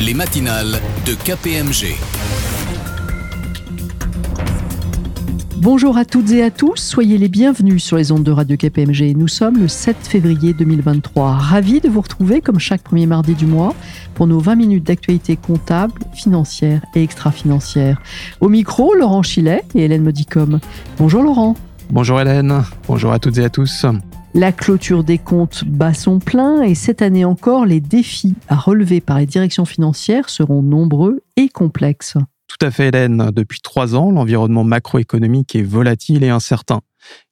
[0.00, 1.94] les matinales de KPMG.
[5.58, 9.16] Bonjour à toutes et à tous, soyez les bienvenus sur les ondes de Radio KPMG.
[9.16, 11.32] Nous sommes le 7 février 2023.
[11.32, 13.74] Ravi de vous retrouver comme chaque premier mardi du mois
[14.14, 18.00] pour nos 20 minutes d'actualité comptable, financière et extra-financière.
[18.40, 20.60] Au micro, Laurent Chilet et Hélène Modicom.
[20.98, 21.56] Bonjour Laurent.
[21.90, 23.86] Bonjour Hélène, bonjour à toutes et à tous.
[24.36, 29.00] La clôture des comptes bat son plein et cette année encore, les défis à relever
[29.00, 32.16] par les directions financières seront nombreux et complexes.
[32.48, 33.30] Tout à fait, Hélène.
[33.30, 36.80] Depuis trois ans, l'environnement macroéconomique est volatile et incertain.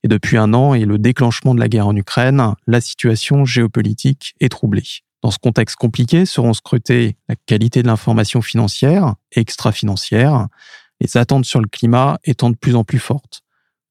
[0.05, 4.37] Et depuis un an et le déclenchement de la guerre en Ukraine, la situation géopolitique
[4.39, 4.85] est troublée.
[5.25, 10.47] Dans ce contexte compliqué seront scrutées la qualité de l'information financière et extra-financière,
[11.01, 13.43] les attentes sur le climat étant de plus en plus fortes.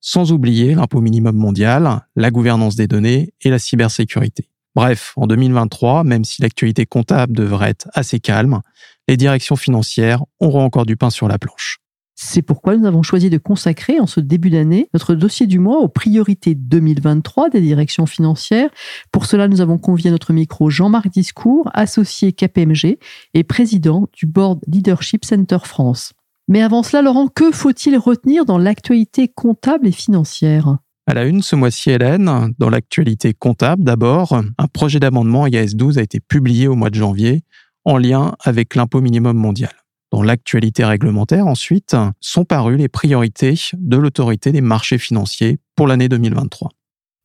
[0.02, 4.50] Sans oublier l'impôt minimum mondial, la gouvernance des données et la cybersécurité.
[4.74, 8.62] Bref, en 2023, même si l'actualité comptable devrait être assez calme,
[9.08, 11.78] les directions financières auront encore du pain sur la planche.
[12.16, 15.80] C'est pourquoi nous avons choisi de consacrer en ce début d'année notre dossier du mois
[15.80, 18.70] aux priorités 2023 des directions financières.
[19.12, 23.00] Pour cela, nous avons convié à notre micro Jean-Marc Discours, associé KPMG
[23.34, 26.14] et président du Board Leadership Center France.
[26.52, 30.80] Mais avant cela, Laurent, que faut-il retenir dans l'actualité comptable et financière?
[31.08, 35.98] À la une ce mois-ci, Hélène, dans l'actualité comptable d'abord, un projet d'amendement IAS 12
[35.98, 37.44] a été publié au mois de janvier
[37.86, 39.72] en lien avec l'impôt minimum mondial.
[40.12, 46.10] Dans l'actualité réglementaire, ensuite, sont parues les priorités de l'autorité des marchés financiers pour l'année
[46.10, 46.70] 2023.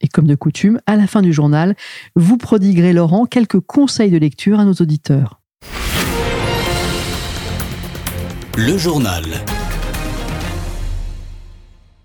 [0.02, 1.74] Et comme de coutume, à la fin du journal,
[2.14, 5.40] vous prodiguerez, Laurent, quelques conseils de lecture à nos auditeurs.
[8.58, 9.22] Le journal.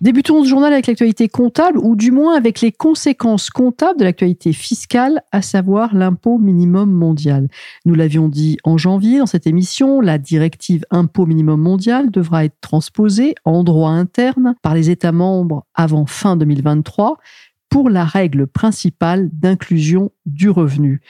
[0.01, 4.51] Débutons ce journal avec l'actualité comptable, ou du moins avec les conséquences comptables de l'actualité
[4.51, 7.47] fiscale, à savoir l'impôt minimum mondial.
[7.85, 12.59] Nous l'avions dit en janvier dans cette émission, la directive impôt minimum mondial devra être
[12.59, 17.17] transposée en droit interne par les États membres avant fin 2023
[17.69, 21.01] pour la règle principale d'inclusion du revenu.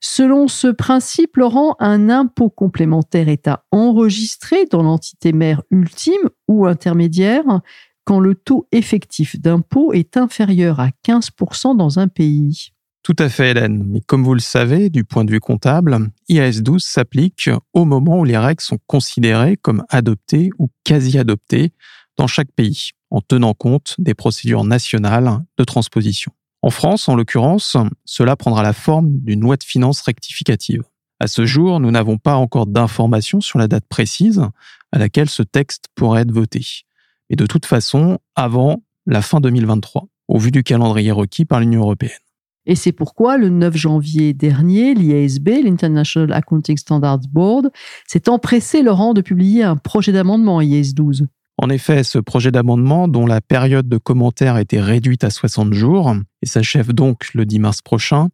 [0.00, 6.66] Selon ce principe, Laurent, un impôt complémentaire est à enregistrer dans l'entité mère ultime ou
[6.66, 7.44] intermédiaire
[8.04, 12.70] quand le taux effectif d'impôt est inférieur à 15% dans un pays.
[13.02, 13.84] Tout à fait, Hélène.
[13.86, 15.98] Mais comme vous le savez, du point de vue comptable,
[16.28, 21.72] IAS 12 s'applique au moment où les règles sont considérées comme adoptées ou quasi adoptées
[22.16, 26.32] dans chaque pays, en tenant compte des procédures nationales de transposition.
[26.68, 30.82] En France, en l'occurrence, cela prendra la forme d'une loi de finances rectificative.
[31.18, 34.42] À ce jour, nous n'avons pas encore d'informations sur la date précise
[34.92, 36.60] à laquelle ce texte pourrait être voté
[37.30, 41.80] et de toute façon avant la fin 2023, au vu du calendrier requis par l'Union
[41.80, 42.20] européenne.
[42.66, 47.70] Et c'est pourquoi, le 9 janvier dernier, l'IASB, l'International Accounting Standards Board,
[48.06, 51.28] s'est empressé, Laurent, de publier un projet d'amendement IAS 12.
[51.60, 55.72] En effet, ce projet d'amendement, dont la période de commentaire a été réduite à 60
[55.72, 58.28] jours et s'achève donc le 10 mars prochain,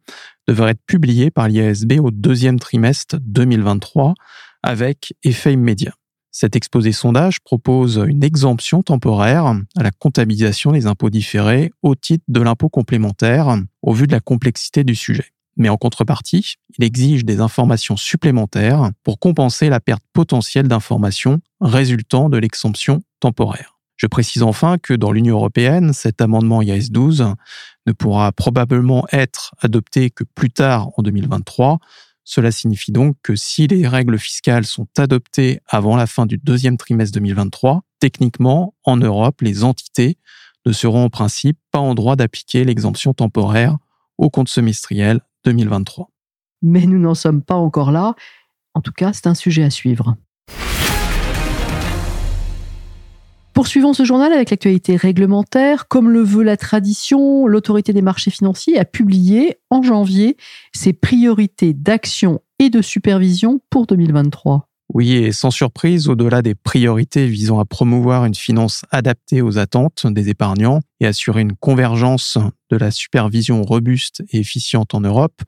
[0.47, 4.13] devrait être publié par l'IASB au deuxième trimestre 2023
[4.61, 5.95] avec effet immédiat.
[6.29, 12.25] Cet exposé sondage propose une exemption temporaire à la comptabilisation des impôts différés au titre
[12.27, 15.34] de l'impôt complémentaire au vu de la complexité du sujet.
[15.57, 22.29] Mais en contrepartie, il exige des informations supplémentaires pour compenser la perte potentielle d'informations résultant
[22.29, 23.77] de l'exemption temporaire.
[23.95, 27.33] Je précise enfin que dans l'Union européenne, cet amendement IAS 12
[27.87, 31.79] ne pourra probablement être adopté que plus tard en 2023
[32.27, 36.75] cela signifie donc que si les règles fiscales sont adoptées avant la fin du deuxième
[36.75, 40.17] trimestre 2023, techniquement, en Europe, les entités
[40.65, 43.77] ne seront en principe pas en droit d'appliquer l'exemption temporaire
[44.17, 46.09] au compte semestriel 2023.
[46.61, 48.15] Mais nous n'en sommes pas encore là.
[48.73, 50.15] En tout cas, c'est un sujet à suivre.
[53.53, 55.87] Poursuivons ce journal avec l'actualité réglementaire.
[55.87, 60.35] Comme le veut la tradition, l'autorité des marchés financiers a publié en janvier
[60.73, 64.67] ses priorités d'action et de supervision pour 2023.
[64.93, 70.05] Oui, et sans surprise, au-delà des priorités visant à promouvoir une finance adaptée aux attentes
[70.05, 72.37] des épargnants et assurer une convergence
[72.69, 75.41] de la supervision robuste et efficiente en Europe,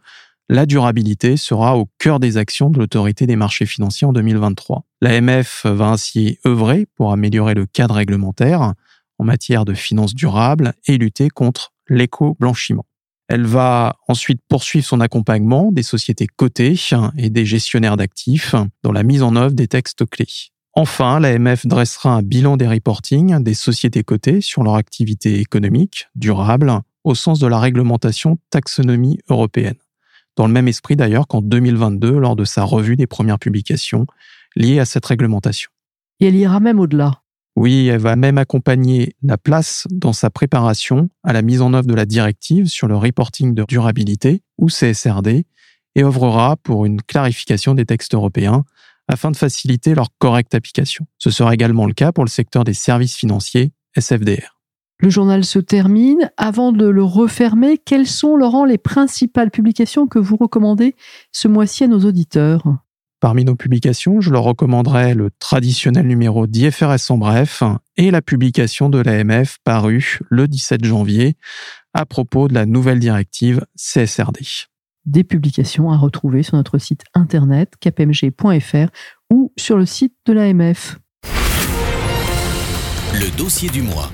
[0.50, 4.86] la durabilité sera au cœur des actions de l'autorité des marchés financiers en 2023.
[5.02, 8.74] L'AMF va ainsi œuvrer pour améliorer le cadre réglementaire
[9.20, 12.86] en matière de finances durables et lutter contre l'éco-blanchiment.
[13.28, 16.76] Elle va ensuite poursuivre son accompagnement des sociétés cotées
[17.18, 20.28] et des gestionnaires d'actifs dans la mise en œuvre des textes clés.
[20.74, 26.72] Enfin, l'AMF dressera un bilan des reporting des sociétés cotées sur leur activité économique durable
[27.04, 29.78] au sens de la réglementation taxonomie européenne.
[30.36, 34.06] dans le même esprit d'ailleurs qu'en 2022 lors de sa revue des premières publications
[34.56, 35.72] liées à cette réglementation.
[36.20, 37.24] Et elle ira même au-delà.
[37.58, 41.88] Oui, elle va même accompagner la place dans sa préparation à la mise en œuvre
[41.88, 45.48] de la directive sur le reporting de durabilité, ou CSRD,
[45.96, 48.64] et œuvrera pour une clarification des textes européens
[49.08, 51.08] afin de faciliter leur correcte application.
[51.18, 54.60] Ce sera également le cas pour le secteur des services financiers, SFDR.
[55.00, 56.30] Le journal se termine.
[56.38, 60.94] Avant de le refermer, quelles sont, Laurent, les principales publications que vous recommandez
[61.32, 62.78] ce mois-ci à nos auditeurs?
[63.20, 67.64] Parmi nos publications, je leur recommanderais le traditionnel numéro d'IFRS en bref
[67.96, 71.36] et la publication de l'AMF parue le 17 janvier
[71.96, 74.42] à propos de la nouvelle directive CSRD.
[75.06, 78.90] Des publications à retrouver sur notre site internet kpmg.fr
[79.32, 81.00] ou sur le site de l'AMF.
[83.14, 84.12] Le dossier du mois.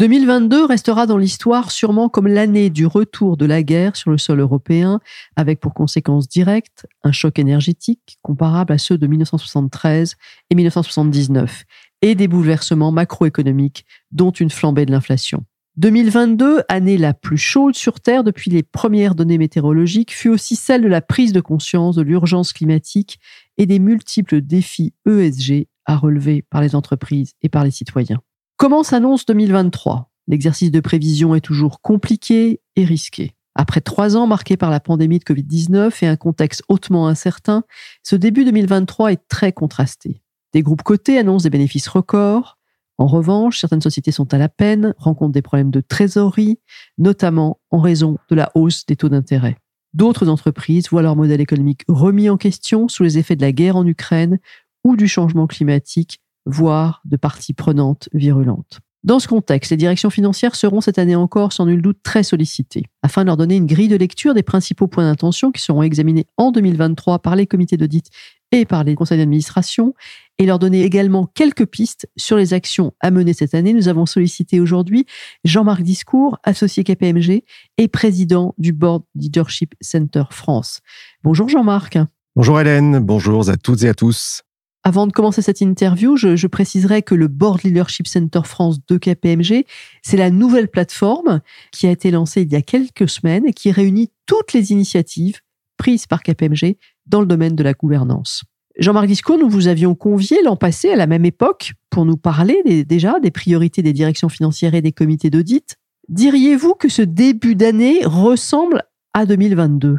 [0.00, 4.40] 2022 restera dans l'histoire sûrement comme l'année du retour de la guerre sur le sol
[4.40, 4.98] européen,
[5.36, 10.16] avec pour conséquence directe un choc énergétique comparable à ceux de 1973
[10.48, 11.64] et 1979,
[12.00, 15.44] et des bouleversements macroéconomiques, dont une flambée de l'inflation.
[15.76, 20.80] 2022, année la plus chaude sur Terre depuis les premières données météorologiques, fut aussi celle
[20.80, 23.20] de la prise de conscience de l'urgence climatique
[23.58, 28.22] et des multiples défis ESG à relever par les entreprises et par les citoyens.
[28.60, 33.34] Comment s'annonce 2023 L'exercice de prévision est toujours compliqué et risqué.
[33.54, 37.62] Après trois ans marqués par la pandémie de Covid-19 et un contexte hautement incertain,
[38.02, 40.20] ce début 2023 est très contrasté.
[40.52, 42.58] Des groupes cotés annoncent des bénéfices records.
[42.98, 46.58] En revanche, certaines sociétés sont à la peine, rencontrent des problèmes de trésorerie,
[46.98, 49.56] notamment en raison de la hausse des taux d'intérêt.
[49.94, 53.76] D'autres entreprises voient leur modèle économique remis en question sous les effets de la guerre
[53.76, 54.38] en Ukraine
[54.84, 58.80] ou du changement climatique voire de parties prenantes virulentes.
[59.02, 62.84] Dans ce contexte, les directions financières seront cette année encore sans nul doute très sollicitées,
[63.02, 66.26] afin de leur donner une grille de lecture des principaux points d'intention qui seront examinés
[66.36, 68.10] en 2023 par les comités d'audit
[68.52, 69.94] et par les conseils d'administration,
[70.36, 73.72] et leur donner également quelques pistes sur les actions à mener cette année.
[73.72, 75.06] Nous avons sollicité aujourd'hui
[75.44, 77.44] Jean-Marc Discours, associé KPMG
[77.78, 80.80] et président du Board Leadership Center France.
[81.22, 81.98] Bonjour Jean-Marc.
[82.36, 84.42] Bonjour Hélène, bonjour à toutes et à tous.
[84.82, 89.66] Avant de commencer cette interview, je, préciserai que le Board Leadership Center France de KPMG,
[90.02, 93.70] c'est la nouvelle plateforme qui a été lancée il y a quelques semaines et qui
[93.72, 95.40] réunit toutes les initiatives
[95.76, 98.44] prises par KPMG dans le domaine de la gouvernance.
[98.78, 102.84] Jean-Marc Disco, nous vous avions convié l'an passé à la même époque pour nous parler
[102.84, 105.76] déjà des priorités des directions financières et des comités d'audit.
[106.08, 109.98] Diriez-vous que ce début d'année ressemble à 2022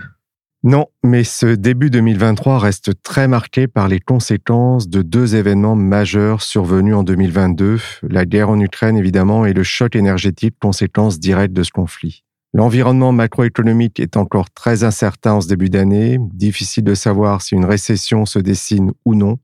[0.64, 6.44] non, mais ce début 2023 reste très marqué par les conséquences de deux événements majeurs
[6.44, 11.64] survenus en 2022, la guerre en Ukraine évidemment et le choc énergétique conséquence directe de
[11.64, 12.24] ce conflit.
[12.54, 17.66] L'environnement macroéconomique est encore très incertain en ce début d'année, difficile de savoir si une
[17.66, 19.40] récession se dessine ou non.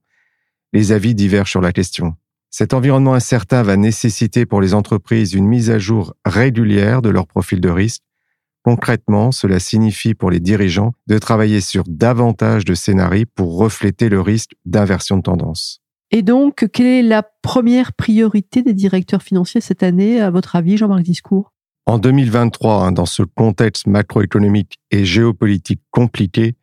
[0.72, 2.14] Les avis divergent sur la question.
[2.52, 7.26] Cet environnement incertain va nécessiter pour les entreprises une mise à jour régulière de leur
[7.26, 8.04] profil de risque
[8.68, 14.20] Concrètement, cela signifie pour les dirigeants de travailler sur davantage de scénarios pour refléter le
[14.20, 15.80] risque d'inversion de tendance.
[16.12, 20.76] Et donc, quelle est la première priorité des directeurs financiers cette année, à votre avis,
[20.76, 21.54] Jean-Marc Discours?
[21.86, 26.58] En 2023, hein, dans ce contexte macroéconomique et géopolitique compliqué,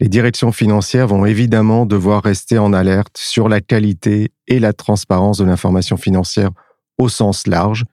[0.00, 5.38] les directions financières vont évidemment devoir rester en alerte sur la qualité et la transparence
[5.38, 6.50] de l'information financière
[6.98, 7.84] au sens large,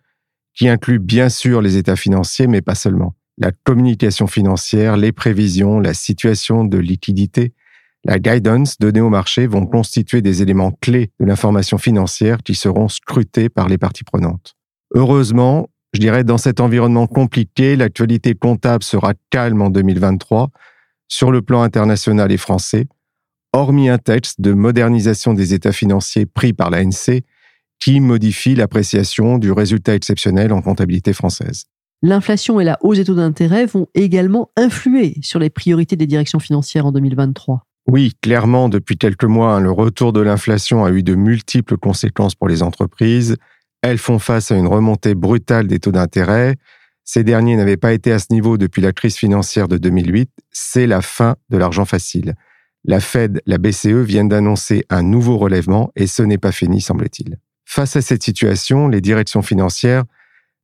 [0.56, 5.80] qui inclut bien sûr les états financiers, mais pas seulement la communication financière, les prévisions,
[5.80, 7.54] la situation de liquidité,
[8.06, 12.88] la guidance donnée au marché vont constituer des éléments clés de l'information financière qui seront
[12.88, 14.56] scrutés par les parties prenantes.
[14.94, 20.52] Heureusement, je dirais dans cet environnement compliqué, l'actualité comptable sera calme en 2023
[21.08, 22.86] sur le plan international et français,
[23.54, 27.24] hormis un texte de modernisation des états financiers pris par l'ANC
[27.80, 31.66] qui modifie l'appréciation du résultat exceptionnel en comptabilité française.
[32.04, 36.40] L'inflation et la hausse des taux d'intérêt vont également influer sur les priorités des directions
[36.40, 37.66] financières en 2023.
[37.88, 42.48] Oui, clairement, depuis quelques mois, le retour de l'inflation a eu de multiples conséquences pour
[42.48, 43.38] les entreprises.
[43.82, 46.56] Elles font face à une remontée brutale des taux d'intérêt.
[47.04, 50.30] Ces derniers n'avaient pas été à ce niveau depuis la crise financière de 2008.
[50.52, 52.36] C'est la fin de l'argent facile.
[52.84, 57.38] La Fed, la BCE viennent d'annoncer un nouveau relèvement et ce n'est pas fini, semble-t-il.
[57.66, 60.04] Face à cette situation, les directions financières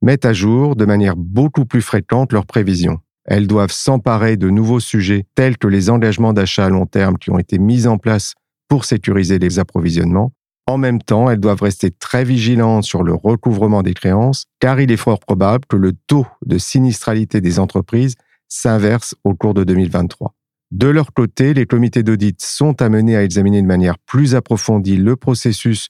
[0.01, 2.99] mettent à jour de manière beaucoup plus fréquente leurs prévisions.
[3.25, 7.29] Elles doivent s'emparer de nouveaux sujets tels que les engagements d'achat à long terme qui
[7.29, 8.33] ont été mis en place
[8.67, 10.33] pour sécuriser les approvisionnements,
[10.69, 14.91] En même temps, elles doivent rester très vigilantes sur le recouvrement des créances, car il
[14.91, 18.15] est fort probable que le taux de sinistralité des entreprises
[18.49, 20.33] s'inverse au cours de 2023.
[20.71, 25.15] De leur côté, les comités d'audit sont amenés à examiner de manière plus approfondie le
[25.15, 25.87] processus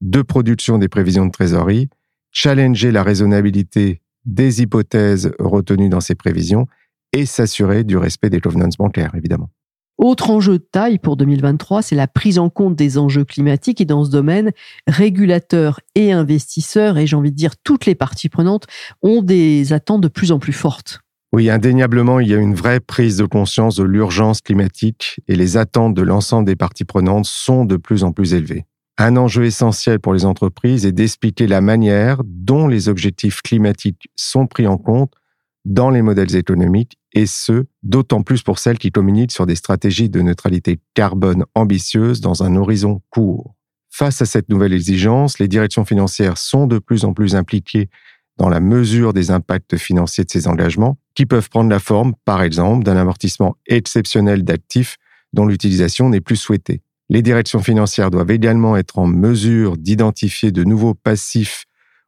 [0.00, 1.88] de production des prévisions de trésorerie,
[2.32, 6.66] challenger la raisonnabilité des hypothèses retenues dans ces prévisions
[7.12, 9.50] et s'assurer du respect des covenants bancaires, évidemment.
[9.98, 13.84] Autre enjeu de taille pour 2023, c'est la prise en compte des enjeux climatiques et
[13.84, 14.50] dans ce domaine,
[14.86, 18.66] régulateurs et investisseurs, et j'ai envie de dire toutes les parties prenantes,
[19.02, 21.00] ont des attentes de plus en plus fortes.
[21.34, 25.58] Oui, indéniablement, il y a une vraie prise de conscience de l'urgence climatique et les
[25.58, 28.64] attentes de l'ensemble des parties prenantes sont de plus en plus élevées.
[29.02, 34.46] Un enjeu essentiel pour les entreprises est d'expliquer la manière dont les objectifs climatiques sont
[34.46, 35.14] pris en compte
[35.64, 40.10] dans les modèles économiques et ce, d'autant plus pour celles qui communiquent sur des stratégies
[40.10, 43.54] de neutralité carbone ambitieuses dans un horizon court.
[43.88, 47.88] Face à cette nouvelle exigence, les directions financières sont de plus en plus impliquées
[48.36, 52.42] dans la mesure des impacts financiers de ces engagements, qui peuvent prendre la forme, par
[52.42, 54.98] exemple, d'un amortissement exceptionnel d'actifs
[55.32, 56.82] dont l'utilisation n'est plus souhaitée.
[57.12, 61.64] Les directions financières doivent également être en mesure d'identifier de nouveaux passifs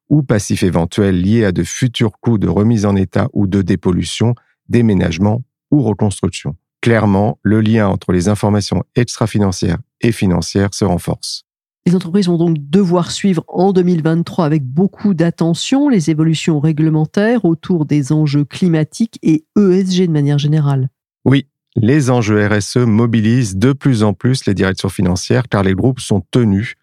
[0.08, 4.36] ou passifs éventuels liés à de futurs coûts de remise en état ou de dépollution,
[4.68, 5.42] déménagement
[5.72, 6.54] ou reconstruction.
[6.82, 11.42] Clairement, le lien entre les informations extra-financières et financières se renforce.
[11.84, 17.86] Les entreprises vont donc devoir suivre en 2023 avec beaucoup d'attention les évolutions réglementaires autour
[17.86, 20.90] des enjeux climatiques et ESG de manière générale.
[21.24, 26.00] Oui, les enjeux RSE mobilisent de plus en plus les directions financières car les groupes
[26.00, 26.74] sont tenus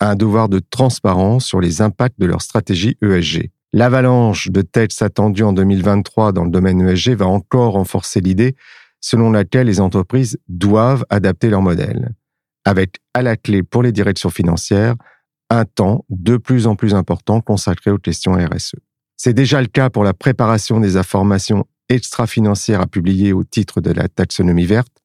[0.00, 3.50] un devoir de transparence sur les impacts de leur stratégie ESG.
[3.72, 8.56] L'avalanche de textes attendus en 2023 dans le domaine ESG va encore renforcer l'idée
[9.00, 12.14] selon laquelle les entreprises doivent adapter leur modèle,
[12.64, 14.94] avec à la clé pour les directions financières
[15.50, 18.76] un temps de plus en plus important consacré aux questions RSE.
[19.16, 23.90] C'est déjà le cas pour la préparation des informations extra-financières à publier au titre de
[23.90, 25.02] la taxonomie verte.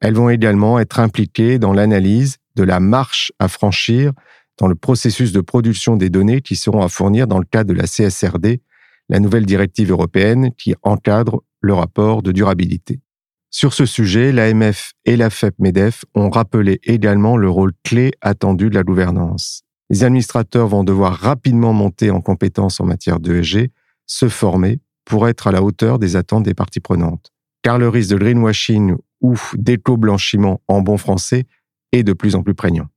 [0.00, 4.12] Elles vont également être impliquées dans l'analyse de la marche à franchir
[4.58, 7.78] dans le processus de production des données qui seront à fournir dans le cadre de
[7.78, 8.60] la CSRD,
[9.08, 13.00] la nouvelle directive européenne qui encadre le rapport de durabilité.
[13.50, 18.74] Sur ce sujet, l'AMF et la FEP-MEDEF ont rappelé également le rôle clé attendu de
[18.74, 19.62] la gouvernance.
[19.90, 23.70] Les administrateurs vont devoir rapidement monter en compétences en matière d'ESG,
[24.06, 27.32] se former pour être à la hauteur des attentes des parties prenantes.
[27.62, 31.46] Car le risque de greenwashing ou d'éco-blanchiment en bon français
[31.92, 32.88] est de plus en plus prégnant.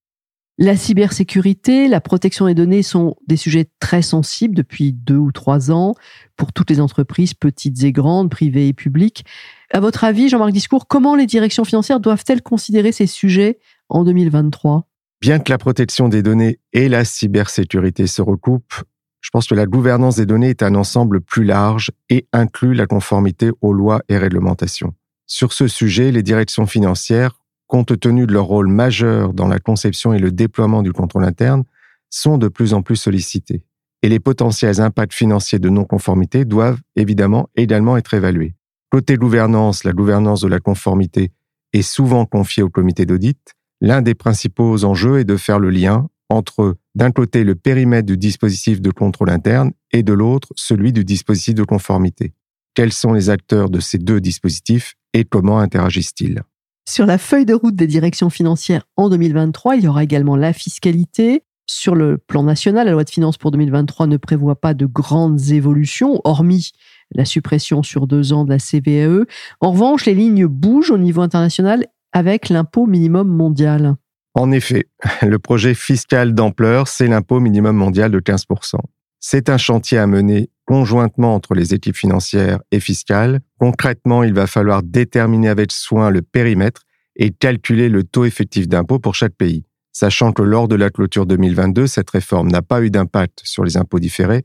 [0.57, 5.69] La cybersécurité, la protection des données sont des sujets très sensibles depuis deux ou trois
[5.69, 5.95] ans
[6.37, 9.25] pour toutes les entreprises, petites et grandes, privées et publiques.
[9.73, 13.59] À votre avis, Jean-Marc Discours, comment les directions financières doivent-elles considérer ces sujets
[13.89, 14.87] en 2023
[15.19, 18.83] Bien que la protection des données et la cybersécurité se recoupent,
[19.25, 22.85] je pense que la gouvernance des données est un ensemble plus large et inclut la
[22.85, 24.93] conformité aux lois et réglementations.
[25.25, 30.13] Sur ce sujet, les directions financières compte tenu de leur rôle majeur dans la conception
[30.13, 31.63] et le déploiement du contrôle interne,
[32.11, 33.65] sont de plus en plus sollicités.
[34.03, 38.53] Et les potentiels impacts financiers de non-conformité doivent évidemment également être évalués.
[38.91, 41.31] Côté gouvernance, la gouvernance de la conformité
[41.73, 43.39] est souvent confiée au comité d'audit.
[43.81, 48.17] L'un des principaux enjeux est de faire le lien entre, d'un côté, le périmètre du
[48.17, 52.33] dispositif de contrôle interne et de l'autre, celui du dispositif de conformité.
[52.73, 56.41] Quels sont les acteurs de ces deux dispositifs et comment interagissent-ils?
[56.87, 60.53] Sur la feuille de route des directions financières en 2023, il y aura également la
[60.53, 61.43] fiscalité.
[61.67, 65.49] Sur le plan national, la loi de finances pour 2023 ne prévoit pas de grandes
[65.49, 66.73] évolutions, hormis
[67.13, 69.25] la suppression sur deux ans de la CVAE.
[69.61, 73.95] En revanche, les lignes bougent au niveau international avec l'impôt minimum mondial.
[74.35, 74.89] En effet,
[75.21, 78.75] le projet fiscal d'ampleur, c'est l'impôt minimum mondial de 15%.
[79.19, 83.39] C'est un chantier à mener conjointement entre les équipes financières et fiscales.
[83.59, 86.83] Concrètement, il va falloir déterminer avec soin le périmètre
[87.15, 89.63] et calculer le taux effectif d'impôt pour chaque pays.
[89.93, 93.77] Sachant que lors de la clôture 2022, cette réforme n'a pas eu d'impact sur les
[93.77, 94.43] impôts différés,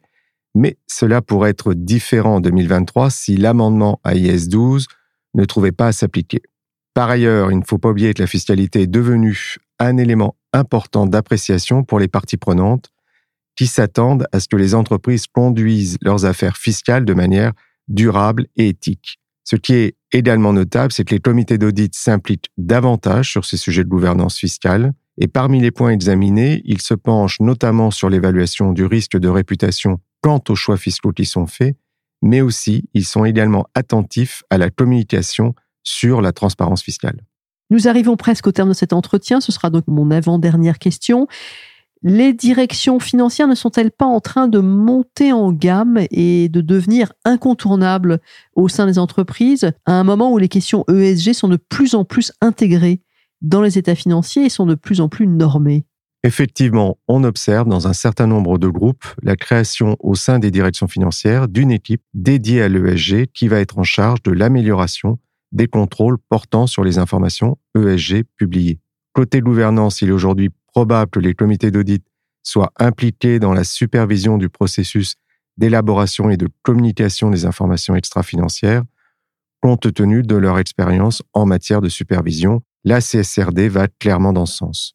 [0.54, 4.86] mais cela pourrait être différent en 2023 si l'amendement AIS 12
[5.34, 6.42] ne trouvait pas à s'appliquer.
[6.94, 11.06] Par ailleurs, il ne faut pas oublier que la fiscalité est devenue un élément important
[11.06, 12.90] d'appréciation pour les parties prenantes
[13.56, 17.52] qui s'attendent à ce que les entreprises conduisent leurs affaires fiscales de manière
[17.88, 19.18] durable et éthique.
[19.44, 23.84] Ce qui est également notable, c'est que les comités d'audit s'impliquent davantage sur ces sujets
[23.84, 28.84] de gouvernance fiscale et parmi les points examinés, ils se penchent notamment sur l'évaluation du
[28.84, 31.76] risque de réputation quant aux choix fiscaux qui sont faits,
[32.22, 37.20] mais aussi ils sont également attentifs à la communication sur la transparence fiscale.
[37.70, 39.40] Nous arrivons presque au terme de cet entretien.
[39.40, 41.28] Ce sera donc mon avant-dernière question.
[42.02, 47.12] Les directions financières ne sont-elles pas en train de monter en gamme et de devenir
[47.24, 48.20] incontournables
[48.54, 52.04] au sein des entreprises à un moment où les questions ESG sont de plus en
[52.04, 53.02] plus intégrées
[53.42, 55.84] dans les états financiers et sont de plus en plus normées?
[56.22, 60.88] Effectivement, on observe dans un certain nombre de groupes la création au sein des directions
[60.88, 65.18] financières d'une équipe dédiée à l'ESG qui va être en charge de l'amélioration
[65.52, 68.78] des contrôles portant sur les informations ESG publiées.
[69.12, 72.04] Côté gouvernance, il est aujourd'hui probable que les comités d'audit
[72.42, 75.16] soient impliqués dans la supervision du processus
[75.56, 78.82] d'élaboration et de communication des informations extra-financières,
[79.60, 82.62] compte tenu de leur expérience en matière de supervision.
[82.84, 84.94] La CSRD va clairement dans ce sens.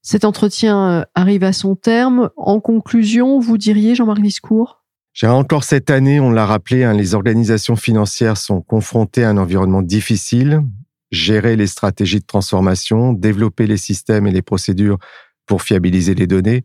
[0.00, 2.30] Cet entretien euh, arrive à son terme.
[2.36, 4.77] En conclusion, vous diriez, Jean-Marc Discours
[5.26, 9.82] encore cette année, on l'a rappelé, hein, les organisations financières sont confrontées à un environnement
[9.82, 10.62] difficile.
[11.10, 14.98] Gérer les stratégies de transformation, développer les systèmes et les procédures
[15.46, 16.64] pour fiabiliser les données,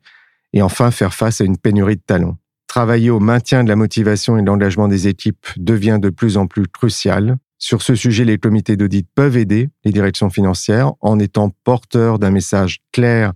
[0.51, 2.37] et enfin faire face à une pénurie de talents.
[2.67, 6.45] Travailler au maintien de la motivation et de l'engagement des équipes devient de plus en
[6.45, 7.37] plus crucial.
[7.57, 12.31] Sur ce sujet, les comités d'audit peuvent aider les directions financières en étant porteurs d'un
[12.31, 13.31] message clair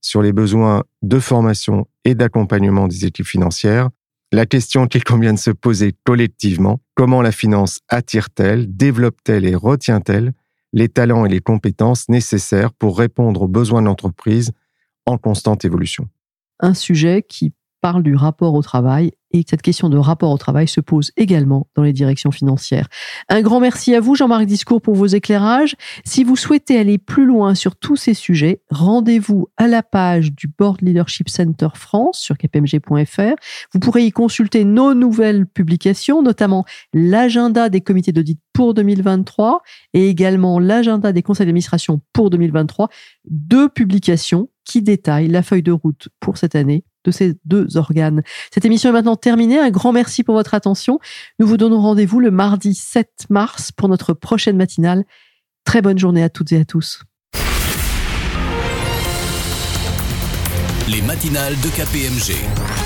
[0.00, 3.88] sur les besoins de formation et d'accompagnement des équipes financières
[4.32, 10.32] la question qu'il convient de se poser collectivement, comment la finance attire-t-elle, développe-t-elle et retient-elle
[10.72, 14.52] les talents et les compétences nécessaires pour répondre aux besoins de l'entreprise
[15.06, 16.08] en constante évolution?
[16.60, 20.66] Un sujet qui parle du rapport au travail et cette question de rapport au travail
[20.66, 22.88] se pose également dans les directions financières.
[23.28, 25.76] Un grand merci à vous, Jean-Marc Discours, pour vos éclairages.
[26.04, 30.48] Si vous souhaitez aller plus loin sur tous ces sujets, rendez-vous à la page du
[30.48, 33.34] Board Leadership Center France sur kpmg.fr.
[33.72, 39.62] Vous pourrez y consulter nos nouvelles publications, notamment l'agenda des comités d'audit pour 2023
[39.94, 42.88] et également l'agenda des conseils d'administration pour 2023.
[43.28, 48.22] Deux publications qui détaillent la feuille de route pour cette année de ces deux organes.
[48.52, 49.58] Cette émission est maintenant terminée.
[49.58, 50.98] Un grand merci pour votre attention.
[51.38, 55.04] Nous vous donnons rendez-vous le mardi 7 mars pour notre prochaine matinale.
[55.64, 57.02] Très bonne journée à toutes et à tous.
[60.88, 62.79] Les matinales de KPMG